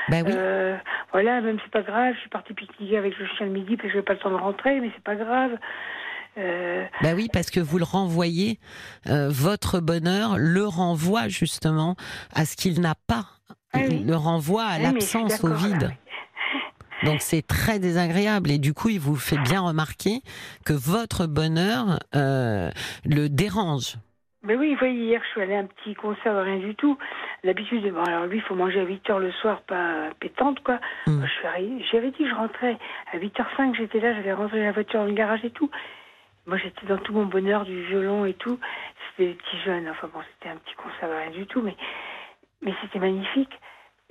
[0.09, 0.33] Bah oui.
[0.35, 0.77] Euh,
[1.13, 2.15] voilà, même c'est pas grave.
[2.15, 4.31] Je suis partie pique-niquer avec le chien le midi parce que j'ai pas le temps
[4.31, 5.53] de rentrer, mais c'est pas grave.
[6.39, 8.59] Euh, Bah oui, parce que vous le renvoyez,
[9.09, 11.97] euh, votre bonheur le renvoie justement
[12.35, 13.25] à ce qu'il n'a pas.
[13.73, 14.05] Ah oui.
[14.07, 15.91] Le renvoie à suis l'absence, au là, vide.
[17.07, 20.21] Donc c'est très désagréable et du coup il vous fait bien remarquer
[20.65, 22.71] que votre bonheur euh,
[23.05, 23.95] le dérange.
[24.43, 26.97] Mais oui, vous voyez, hier, je suis allée à un petit concert, rien du tout.
[27.43, 30.79] L'habitude, bon, alors lui, il faut manger à 8 heures le soir, pas pétante, quoi.
[31.09, 31.15] Mm.
[31.19, 32.79] Moi, je suis arrivée- J'avais dit que je rentrais
[33.13, 35.69] à 8h05, j'étais là, j'avais rentré la voiture dans le garage et tout.
[36.47, 38.61] Moi, j'étais dans tout mon bonheur du violon et tout.
[39.17, 41.77] C'était des petits jeunes, enfin bon, c'était un petit concert, rien du tout, mais,
[42.63, 43.51] mais c'était magnifique.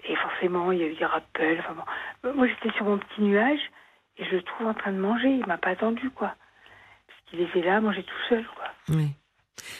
[0.07, 2.33] Et forcément, il y a eu des rappels, enfin bon.
[2.33, 3.59] Moi, j'étais sur mon petit nuage
[4.17, 6.35] et je le trouve en train de manger, il m'a pas attendu, quoi.
[7.07, 8.95] Parce qu'il était là, manger tout seul, quoi.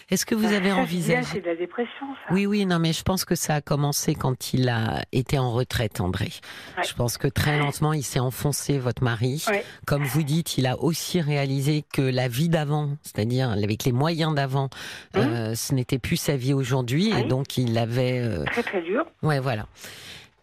[0.10, 2.34] Est-ce que vous avez ça, envisagé C'est de la dépression, ça.
[2.34, 5.52] Oui, oui, non, mais je pense que ça a commencé quand il a été en
[5.52, 6.30] retraite, André.
[6.78, 6.84] Ouais.
[6.88, 9.44] Je pense que très lentement, il s'est enfoncé, votre mari.
[9.50, 9.64] Ouais.
[9.86, 14.34] Comme vous dites, il a aussi réalisé que la vie d'avant, c'est-à-dire avec les moyens
[14.34, 14.70] d'avant,
[15.16, 17.28] euh, ce n'était plus sa vie aujourd'hui, et Mmh.
[17.28, 18.20] Donc il avait.
[18.20, 19.06] euh, Très très dur.
[19.24, 19.68] Ouais, voilà.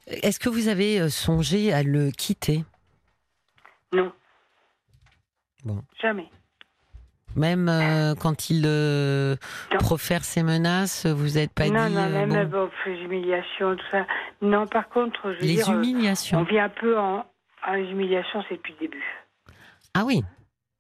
[0.09, 2.65] Est-ce que vous avez euh, songé à le quitter?
[3.93, 4.13] Non.
[5.65, 5.83] Bon.
[6.01, 6.29] Jamais.
[7.37, 9.37] Même euh, quand il euh,
[9.73, 9.79] Non.
[9.79, 11.95] profère ses menaces, vous n'êtes pas non, dit.
[11.95, 14.07] non, euh, même bon, les humiliations, tout ça.
[14.43, 16.43] Non, par contre, je veux les dire, euh, on humiliations.
[16.45, 17.25] vit un peu en,
[17.67, 19.05] en humiliation, c'est depuis le début.
[19.95, 20.23] Ah oui.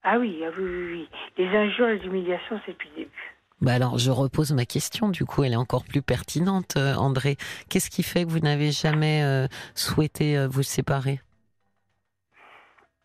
[0.05, 1.09] Ah oui, ah oui, oui, oui.
[1.39, 3.35] Les injures, les humiliations, c'est depuis le début.
[3.61, 5.09] Bah alors, je repose ma question.
[5.09, 7.37] Du coup, elle est encore plus pertinente, euh, André.
[7.71, 11.21] Qu'est-ce qui fait que vous n'avez jamais euh, souhaité euh, vous séparer?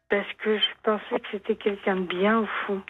[0.09, 2.81] Parce que je pensais que c'était quelqu'un de bien, au fond.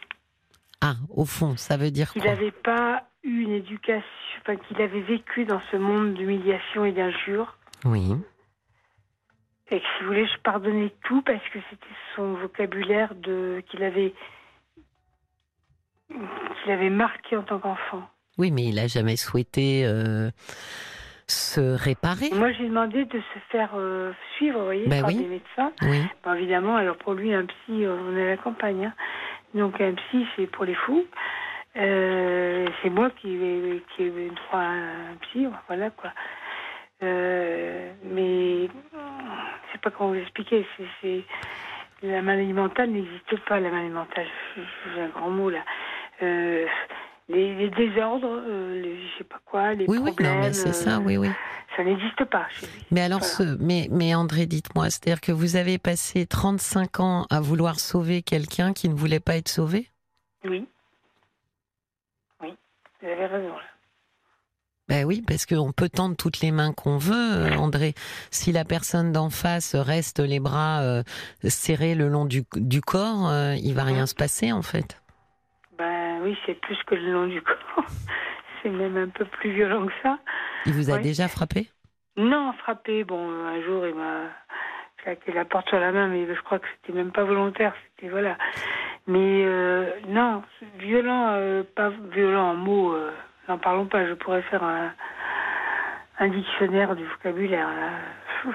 [0.82, 4.08] Ah, au fond, ça veut dire Qu'il n'avait pas eu une éducation,
[4.42, 7.58] enfin, qu'il avait vécu dans ce monde d'humiliation et d'injures.
[7.86, 8.14] Oui.
[9.70, 11.86] Et que si vous voulez, je pardonnais tout parce que c'était
[12.16, 14.14] son vocabulaire de qu'il avait
[16.10, 18.08] qu'il avait marqué en tant qu'enfant.
[18.38, 20.30] Oui, mais il a jamais souhaité euh,
[21.28, 22.30] se réparer.
[22.34, 25.18] Moi, j'ai demandé de se faire euh, suivre, vous voyez, Ben par oui.
[25.18, 25.72] des médecins.
[25.82, 26.02] Oui.
[26.38, 28.94] Évidemment, alors pour lui, un psy, euh, on est à la campagne, hein.
[29.54, 31.06] Donc un psy, c'est pour les fous.
[31.76, 36.12] Euh, c'est moi qui vais qui me trouver un psy, voilà quoi.
[37.04, 40.66] Euh, mais je sais pas comment vous expliquer.
[41.02, 41.24] C'est
[42.02, 43.60] la maladie mentale n'existe pas.
[43.60, 45.64] La maladie mentale, j'ai un grand mot là.
[46.24, 46.66] Euh,
[47.30, 50.36] les, les désordres, euh, les, je sais pas quoi, les Oui, oui, problèmes.
[50.36, 51.30] non, mais c'est ça, euh, oui, oui.
[51.76, 52.86] Ça n'existe pas chez lui.
[52.92, 53.34] Mais alors, Voilà.
[53.54, 58.22] ce, mais, mais André, dites-moi, c'est-à-dire que vous avez passé 35 ans à vouloir sauver
[58.24, 59.90] quelqu'un qui ne voulait pas être sauvé?
[60.44, 60.66] Oui.
[62.42, 62.54] Oui,
[63.02, 63.50] vous avez raison.
[63.50, 63.62] là.
[64.88, 67.94] Ben oui, parce qu'on peut tendre toutes les mains qu'on veut, euh, André.
[68.32, 71.04] Si la personne d'en face reste les bras
[71.44, 75.02] serrés le long du, du corps, il va rien se passer, en fait.
[76.18, 77.86] Ben oui, c'est plus que le long du corps.
[78.62, 80.18] c'est même un peu plus violent que ça.
[80.66, 81.02] Il vous a Oui.
[81.02, 81.70] déjà frappé?
[82.16, 83.04] Non, frappé.
[83.04, 84.30] Bon, un jour, il m'a
[85.04, 87.74] claqué la porte sur la main, mais je crois que c'était même pas volontaire.
[87.96, 88.36] C'était voilà.
[89.06, 90.42] Mais euh, non,
[90.80, 92.94] violent, euh, pas violent en mots.
[92.94, 93.12] euh,
[93.48, 94.06] N'en parlons pas.
[94.08, 94.92] Je pourrais faire un,
[96.20, 97.68] un dictionnaire du vocabulaire.
[97.70, 98.52] là.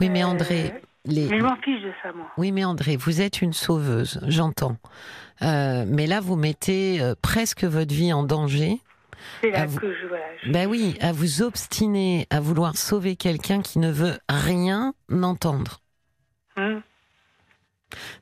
[0.00, 0.72] Oui, mais Euh, André,
[1.04, 1.26] les...
[1.28, 2.26] Mais je m'en fiche de ça, moi.
[2.38, 4.76] Oui, mais André, vous êtes une sauveuse, j'entends.
[5.42, 8.80] Euh, mais là, vous mettez euh, presque votre vie en danger.
[9.40, 10.24] C'est là vous- que je voilà.
[10.44, 15.80] je- Ben oui, à vous obstiner à vouloir sauver quelqu'un qui ne veut rien entendre.
[16.56, 16.82] Hum.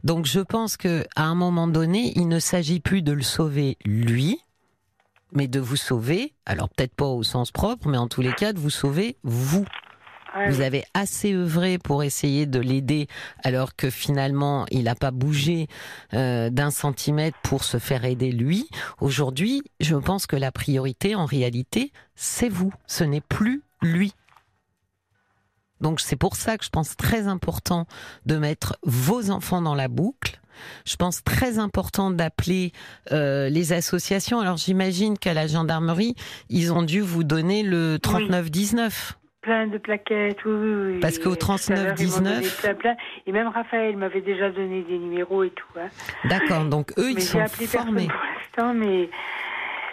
[0.04, 3.76] Donc je pense que à un moment donné, il ne s'agit plus de le sauver
[3.84, 4.40] lui,
[5.32, 6.34] mais de vous sauver.
[6.44, 9.64] Alors peut-être pas au sens propre, mais en tous les cas de vous sauver vous.
[10.36, 13.08] Ouais, Vous avez assez œuvré pour essayer de l'aider,
[13.42, 15.66] alors que finalement il n'a pas bougé
[16.14, 18.68] euh, d'un centimètre pour se faire aider lui.
[19.00, 22.72] Aujourd'hui, je pense que la priorité, en réalité, c'est vous.
[22.86, 24.12] Ce n'est plus lui.
[25.80, 27.86] Donc c'est pour ça que je pense très important
[28.26, 30.40] de mettre vos enfants dans la boucle.
[30.84, 32.72] Je pense très important d'appeler
[33.12, 34.40] euh, les associations.
[34.40, 36.14] Alors j'imagine qu'à la gendarmerie,
[36.50, 39.19] ils ont dû vous donner le 3919.
[39.42, 41.00] Plein de plaquettes, oui, oui, oui.
[41.00, 42.96] Parce qu'au Tout à l'heure, ils m'ont 3919, donné plein, plein.
[43.26, 45.78] Et même Raphaël m'avait déjà donné des numéros et tout.
[45.78, 45.88] Hein.
[46.28, 46.64] d'accord.
[46.66, 48.08] Donc eux, ils mais sont appelé formés.
[48.08, 49.08] pour l'instant, mais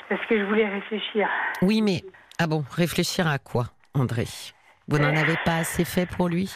[0.09, 1.29] parce que je voulais réfléchir.
[1.61, 2.03] Oui, mais
[2.39, 4.25] ah bon, réfléchir à quoi, André?
[4.89, 6.53] Vous n'en avez pas assez fait pour lui?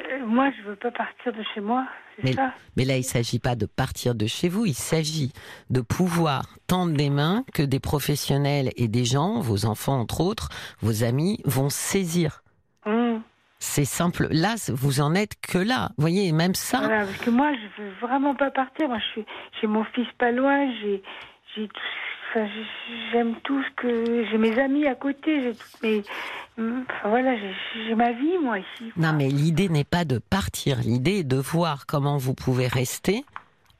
[0.00, 1.86] Euh, moi, je veux pas partir de chez moi,
[2.22, 5.32] Mais- ça Mais là, il s'agit pas de partir de chez vous, il s'agit
[5.70, 10.48] de pouvoir tendre des mains que des professionnels et des gens, vos enfants entre autres,
[10.80, 12.42] vos amis, vont saisir.
[12.86, 13.22] Hum.
[13.58, 14.26] C'est simple.
[14.32, 15.90] Là, vous en êtes que là.
[15.96, 16.78] Vous voyez, même ça.
[16.78, 18.88] Voilà, parce que moi, je veux vraiment pas partir.
[18.88, 19.26] Moi, je suis,
[19.60, 21.00] j'ai mon fils pas loin, j'ai,
[21.54, 21.80] j'ai tout,
[22.34, 22.46] enfin,
[23.12, 26.02] j'aime tout ce que, j'ai mes amis à côté, j'ai toutes mes,
[26.58, 27.34] enfin voilà,
[27.86, 28.92] j'ai, ma vie, moi, ici.
[28.96, 30.78] Non, mais l'idée n'est pas de partir.
[30.80, 33.24] L'idée est de voir comment vous pouvez rester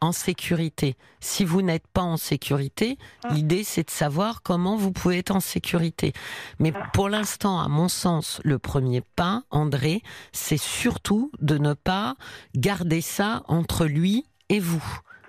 [0.00, 0.96] en sécurité.
[1.20, 2.98] Si vous n'êtes pas en sécurité,
[3.30, 6.12] l'idée c'est de savoir comment vous pouvez être en sécurité.
[6.58, 12.16] Mais pour l'instant, à mon sens, le premier pas, André, c'est surtout de ne pas
[12.56, 14.82] garder ça entre lui et vous,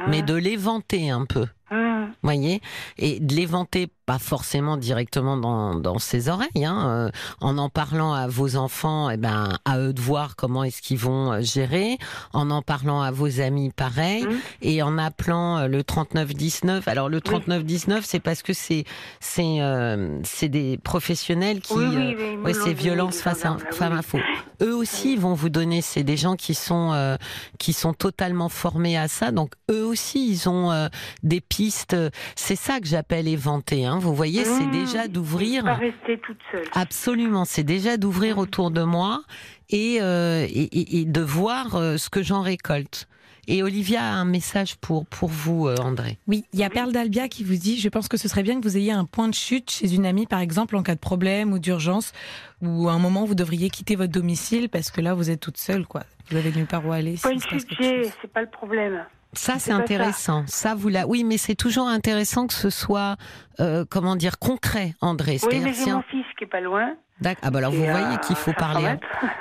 [0.07, 1.45] mais de l'éventer un peu.
[1.73, 2.13] Hum.
[2.21, 2.61] voyez,
[2.99, 7.09] et de l'éventer pas forcément directement dans, dans ses oreilles, hein, euh,
[7.41, 10.97] en en parlant à vos enfants, et ben à eux de voir comment est-ce qu'ils
[10.97, 11.97] vont euh, gérer,
[12.33, 14.39] en en parlant à vos amis pareil, Mhm.
[14.61, 16.87] et en appelant euh, le 3919.
[16.87, 18.83] Alors le 3919, c'est parce que c'est
[19.19, 23.57] c'est euh, c'est des professionnels qui Oui, oui, euh, oui, ouais, c'est violence face à
[23.71, 24.03] femme oui.
[24.03, 24.19] faux.
[24.61, 27.17] Eux aussi vont vous donner, c'est des gens qui sont
[27.59, 30.89] qui sont totalement formés à ça, donc eux aussi ils ont
[31.23, 31.95] des pistes.
[32.35, 33.85] C'est ça que j'appelle éventer.
[33.85, 33.92] Hein.
[33.99, 34.71] Vous voyez, c'est Mmh.
[34.71, 35.63] déjà d'ouvrir.
[35.63, 36.65] Pas rester toute seule.
[36.73, 39.23] Absolument, c'est déjà d'ouvrir autour de moi
[39.69, 43.07] et, euh, et, et- et de voir euh, ce que j'en récolte.
[43.45, 46.17] Et Olivia a un message pour, pour vous, euh, André.
[46.27, 48.57] Oui, il y a Perle d'Albia qui vous dit, je pense que ce serait bien
[48.61, 50.99] que vous ayez un point de chute chez une amie, par exemple, en cas de
[51.01, 52.13] problème ou d'urgence,
[52.61, 55.57] ou à un moment vous devriez quitter votre domicile parce que là vous êtes toute
[55.57, 56.03] seule, quoi.
[56.29, 57.17] Vous avez nulle part où aller.
[57.29, 59.03] Une se passe chute, c'est pas le problème.
[59.33, 60.43] Ça, C'est intéressant.
[60.47, 60.75] Ça.
[60.75, 61.07] vous l'a.
[61.07, 63.15] Oui, mais c'est toujours intéressant que ce soit,
[63.59, 65.37] euh, comment dire, concret, André.
[65.43, 66.95] Oui, mais j'ai mon fils qui est pas loin.
[67.21, 68.95] D'ac- Ah bah alors vous voyez qu'il faut 500 parler.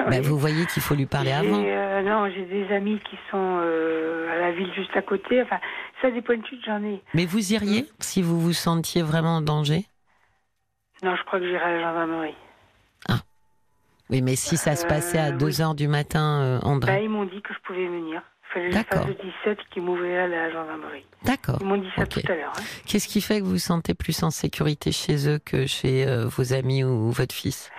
[0.08, 1.62] Bah, vous voyez qu'il faut lui parler avant.
[1.64, 5.42] euh, non, j'ai des amis qui sont euh, à la ville juste à côté.
[5.42, 5.58] Enfin,
[6.00, 7.02] ça, des points de j'en ai.
[7.14, 9.86] Mais vous iriez si vous vous sentiez vraiment en danger?
[11.02, 12.34] Non, je crois que j'irai à la gendarmerie.
[14.10, 15.62] Oui, mais si ça se passait à Euh, 2 oui.
[15.62, 17.04] heures du matin, euh, Bah, André.
[17.04, 18.20] ils m'ont dit que je pouvais venir.
[18.54, 19.06] Il fallait que je D'accord.
[19.06, 21.06] fasse le 17 qui m'ouvrirait à la gendarmerie.
[21.24, 21.56] D'accord.
[21.60, 22.52] Ils m'ont dit ça tout à l'heure.
[22.56, 22.62] hein.
[22.86, 26.26] Qu'est-ce qui fait que vous vous sentez plus en sécurité chez eux que chez euh,
[26.26, 27.70] vos amis ou votre fils?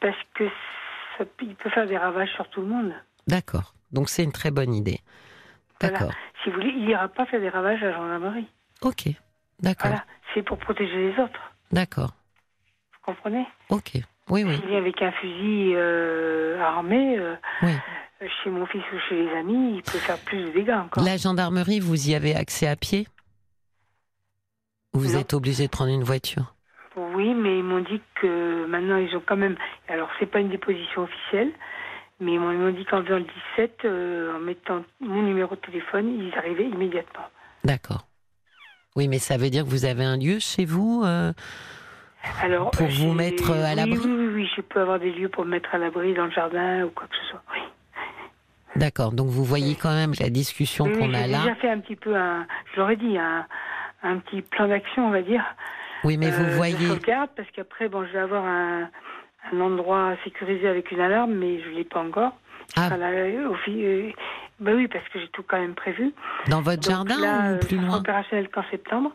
[0.00, 0.48] Parce que
[1.18, 2.94] ça, il peut faire des ravages sur tout le monde.
[3.26, 3.74] D'accord.
[3.92, 5.00] Donc c'est une très bonne idée.
[5.80, 5.98] Voilà.
[5.98, 6.14] D'accord.
[6.42, 8.46] Si vous voulez, il n'ira pas faire des ravages à la gendarmerie.
[8.82, 9.08] Ok.
[9.60, 9.88] D'accord.
[9.90, 10.04] Voilà.
[10.32, 11.52] C'est pour protéger les autres.
[11.72, 12.12] D'accord.
[12.92, 13.46] Vous comprenez?
[13.68, 13.92] Ok.
[14.30, 14.56] Oui, oui.
[14.56, 17.72] S'il vient avec un fusil euh, armé, euh, Oui.
[18.28, 21.02] Chez mon fils ou chez les amis, il peut faire plus de dégâts encore.
[21.02, 23.06] La gendarmerie, vous y avez accès à pied?
[24.94, 25.20] Ou vous Non.
[25.20, 26.54] êtes obligé de prendre une voiture?
[26.96, 29.56] Oui, mais ils m'ont dit que maintenant ils ont quand même.
[29.88, 31.50] Alors c'est pas une déposition officielle,
[32.18, 36.08] mais ils m'ont dit qu'en faisant le 17, euh, en mettant mon numéro de téléphone,
[36.20, 37.24] ils arrivaient immédiatement.
[37.64, 38.06] D'accord.
[38.96, 41.32] Oui, mais ça veut dire que vous avez un lieu chez vous euh,
[42.42, 43.98] Alors Pour vous mettre, à l'abri?
[43.98, 46.32] Oui, oui, oui, je peux avoir des lieux pour me mettre à l'abri dans le
[46.32, 47.42] jardin ou quoi que ce soit.
[47.54, 47.59] Oui.
[48.76, 49.12] D'accord.
[49.12, 51.38] Donc vous voyez quand même la discussion Oui, qu'on a j'ai là.
[51.40, 53.46] déjà fait un petit peu un, je l'aurais dit, un,
[54.02, 55.44] un petit plan d'action, on va dire.
[56.04, 56.86] Oui, mais vous euh, voyez.
[56.88, 58.88] sauvegarde, parce qu'après, bon, je vais avoir un,
[59.52, 62.32] un endroit sécurisé avec une alarme, mais je ne l'ai pas encore.
[62.76, 62.86] Ah.
[62.86, 64.10] Enfin, là, au euh,
[64.60, 66.12] bah oui, parce que j'ai tout quand même prévu.
[66.48, 69.12] Dans votre Donc jardin là, ou euh, plus loin opérationnel qu'en septembre.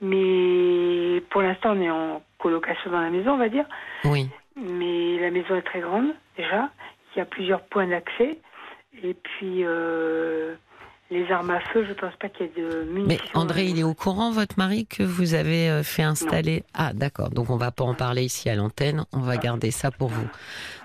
[0.00, 3.64] Mais pour l'instant, on est en colocation dans la maison, on va dire.
[4.04, 4.28] Oui.
[4.56, 6.68] Mais la maison est très grande, déjà.
[7.14, 8.38] Il y a plusieurs points d'accès.
[9.02, 10.54] Et puis, euh,
[11.12, 13.06] les armes à feu, je pense pas qu'il y ait de munitions.
[13.06, 16.64] Mais André, il est au courant, votre mari, que vous avez euh, fait installer?
[16.74, 17.30] Ah, d'accord.
[17.30, 19.04] Donc on va pas en parler ici à l'antenne.
[19.12, 20.26] On va garder ça pour vous.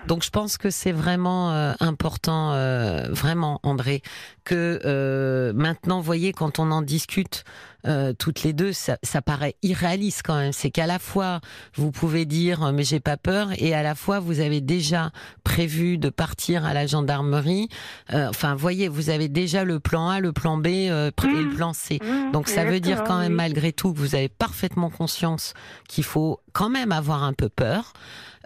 [0.08, 4.00] Donc je pense que c'est vraiment euh, important, euh, vraiment, André,
[4.44, 7.44] que euh, maintenant, vous voyez, quand on en discute
[7.86, 10.52] euh, toutes les deux, ça, ça paraît irréaliste quand même.
[10.52, 11.40] C'est qu'à la fois
[11.74, 15.10] vous pouvez dire euh, mais j'ai pas peur, et à la fois vous avez déjà
[15.44, 17.68] prévu de partir à la gendarmerie.
[18.14, 21.26] Euh, enfin, vous voyez, vous avez déjà le plan A, le plan B euh, et
[21.26, 21.54] le Mmh.
[21.54, 21.98] plan C.
[22.02, 25.52] Mmh, Donc ça veut dire quand même malgré tout que vous avez parfaitement conscience
[25.86, 27.92] qu'il faut quand même avoir un peu peur.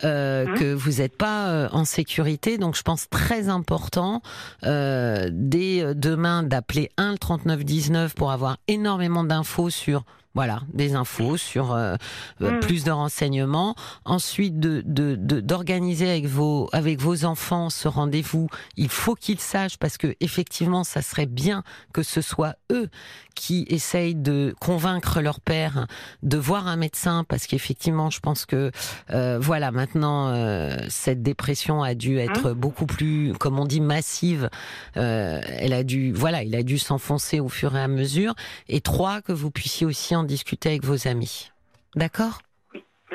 [0.04, 2.58] Euh, Hein que vous n'êtes pas euh, en sécurité.
[2.58, 4.22] Donc, je pense très important
[4.64, 10.62] euh, dès euh, demain d'appeler 1 le 39 19 pour avoir énormément d'infos sur voilà,
[10.72, 11.96] des infos sur euh,
[12.40, 12.60] euh, Mm.
[12.60, 13.74] plus de renseignements.
[14.04, 18.48] Ensuite, de de- de- d'organiser avec vos avec vos enfants ce rendez-vous.
[18.76, 22.88] Il faut qu'ils sachent parce que effectivement, ça serait bien que ce soit eux
[23.34, 25.86] qui essayent de convaincre leur père
[26.22, 28.70] de voir un médecin parce qu'effectivement, je pense que
[29.10, 34.50] euh, voilà, maintenant euh, cette dépression a dû être beaucoup plus, comme on dit, massive.
[34.96, 38.34] Euh, elle a dû, voilà, il a dû s'enfoncer au fur et à mesure.
[38.68, 41.50] Et trois, que vous puissiez aussi en discuter avec vos amis.
[41.96, 42.40] D'accord?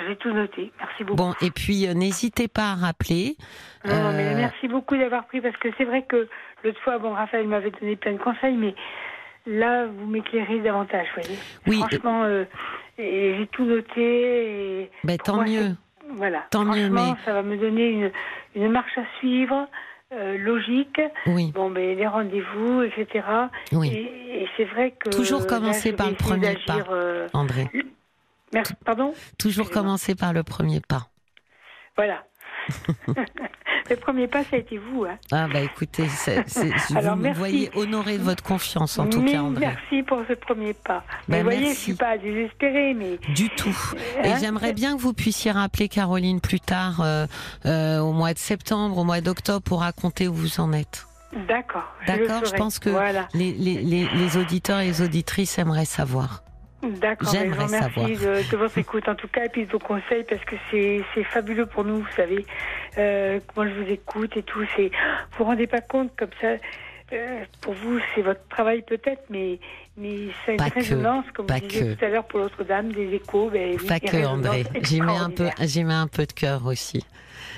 [0.07, 0.71] J'ai tout noté.
[0.79, 1.17] Merci beaucoup.
[1.17, 3.35] Bon, et puis euh, n'hésitez pas à rappeler.
[3.85, 6.27] Non, non, mais Euh, merci beaucoup d'avoir pris parce que c'est vrai que
[6.63, 8.75] l'autre fois, bon, Raphaël m'avait donné plein de conseils, mais
[9.47, 11.39] là, vous m'éclairez davantage, vous voyez.
[11.65, 11.77] Oui.
[11.79, 12.45] Franchement, euh,
[12.99, 15.75] et j'ai tout noté et Ben, tant moi, mieux.
[16.11, 16.43] voilà.
[16.51, 18.11] Tant mieux, Franchement, mais- ça va me donner une,
[18.55, 19.67] une marche à suivre,
[20.13, 21.01] euh, logique.
[21.25, 23.25] Oui, Bon, ben, les rendez-vous, etc.
[23.73, 25.09] oui, Et, et c'est vrai que.
[25.09, 26.85] Toujours là, commencer je par le premier pas.
[26.91, 27.67] euh, André.
[28.53, 29.13] Merci, pardon?
[29.37, 31.07] Toujours commencer par le premier pas.
[31.97, 32.23] Voilà.
[33.89, 35.05] le premier pas, ça a été vous.
[35.05, 35.17] Hein.
[35.31, 36.05] Ah bah écoutez,
[36.95, 39.65] Alors, vous me voyez honorer de votre confiance en tout cas, André.
[39.67, 41.03] merci pour ce premier pas.
[41.27, 41.81] Ben, vous voyez, je merci.
[41.81, 43.75] suis pas désespérée, mais Du tout.
[44.23, 47.25] Et Hein j'aimerais bien que vous puissiez rappeler Caroline plus tard, euh,
[47.65, 51.05] euh, au mois de septembre, au mois d'octobre, pour raconter où vous en êtes.
[51.47, 51.83] d'accord.
[52.07, 53.27] D'accord, je pense que Voilà.
[53.33, 56.43] les, les, les, les auditeurs et les auditrices aimeraient savoir.
[56.87, 57.31] D'accord.
[57.33, 59.79] ben, Je vous remercie de, de votre écoute en tout cas et puis de vos
[59.79, 62.45] conseils parce que c'est fabuleux pour nous, vous savez.
[62.97, 64.59] Euh, moi, je vous écoute et tout.
[64.61, 64.89] Vous
[65.37, 66.55] vous rendez pas compte comme ça.
[67.13, 69.59] euh, pour vous, c'est votre travail peut-être, mais
[69.97, 71.93] mais ça a une que, résonance, comme vous disiez que.
[71.95, 73.49] tout à l'heure pour l'autre dame, des échos.
[73.51, 75.49] Ben, Pas que André, j'y mets un peu,
[75.83, 77.05] mets un peu de cœur aussi.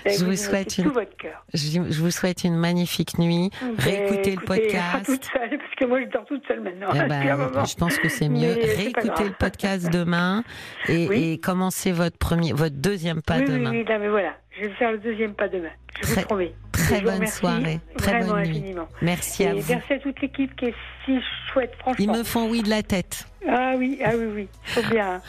[0.06, 1.44] Je vous souhaite tout une- votre cœur.
[1.54, 3.50] Je vous souhaite une magnifique nuit.
[3.62, 5.06] Ben, Réécoutez le podcast.
[5.06, 6.88] toute seule, parce que moi je dors toute seule maintenant.
[6.94, 8.56] Eh ben, je pense que c'est mieux.
[8.62, 10.44] C'est Réécoutez le podcast demain
[10.88, 11.32] et, Oui.
[11.34, 13.72] et commencez votre premier, votre deuxième pas oui, demain.
[13.72, 15.70] Oui, oui, non, mais voilà, je vais faire le deuxième pas demain.
[16.02, 16.54] Je Très- vous promets.
[16.72, 18.50] très bonne soirée, très bonne nuit.
[18.50, 18.88] infiniment.
[19.02, 19.64] Merci à vous.
[19.68, 20.74] merci à toute l'équipe qui est
[21.06, 21.20] si
[21.52, 22.04] chouette, franchement.
[22.14, 23.26] Ils me font oui de la tête.
[23.48, 25.22] Ah oui, ah oui, oui, sont bien, hein.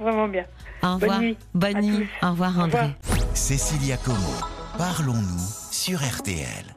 [0.00, 0.44] vraiment bien.
[0.82, 1.20] Au revoir.
[1.20, 2.06] nuit Bonne nuit.
[2.22, 2.78] Au revoir, Au André.
[2.80, 3.34] revoir.
[3.34, 4.16] Cécilia Como,
[4.76, 6.74] parlons-nous sur RTL.